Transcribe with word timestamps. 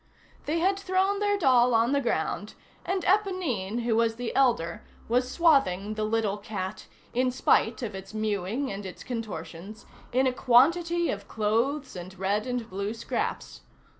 They 0.47 0.57
had 0.57 0.79
thrown 0.79 1.19
their 1.19 1.37
doll 1.37 1.75
on 1.75 1.91
the 1.91 2.01
ground, 2.01 2.55
and 2.83 3.03
Éponine, 3.03 3.83
who 3.83 3.95
was 3.95 4.15
the 4.15 4.35
elder, 4.35 4.81
was 5.07 5.29
swathing 5.29 5.93
the 5.93 6.03
little 6.03 6.39
cat, 6.39 6.87
in 7.13 7.29
spite 7.29 7.83
of 7.83 7.93
its 7.93 8.11
mewing 8.11 8.71
and 8.71 8.83
its 8.83 9.03
contortions, 9.03 9.85
in 10.11 10.25
a 10.25 10.33
quantity 10.33 11.11
of 11.11 11.27
clothes 11.27 11.95
and 11.95 12.17
red 12.17 12.47
and 12.47 12.67
blue 12.67 12.95
scraps. 12.95 13.61